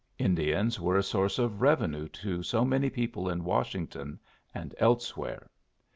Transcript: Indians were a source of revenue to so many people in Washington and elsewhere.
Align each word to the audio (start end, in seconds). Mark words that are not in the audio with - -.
Indians 0.17 0.79
were 0.79 0.97
a 0.97 1.03
source 1.03 1.37
of 1.37 1.61
revenue 1.61 2.07
to 2.07 2.41
so 2.41 2.65
many 2.65 2.89
people 2.89 3.29
in 3.29 3.43
Washington 3.43 4.19
and 4.51 4.73
elsewhere. 4.79 5.47